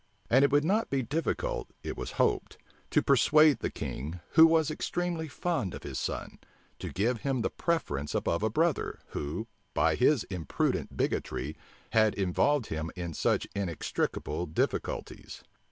[0.31, 2.57] And it would not be difficult, it was hoped,
[2.89, 6.39] to persuade the king, who was extremely fond of his son,
[6.79, 9.45] to give him the preference above a brother, who,
[9.75, 11.55] by his imprudent bigotry,
[11.91, 15.43] had involved him in such inextricable difficulties.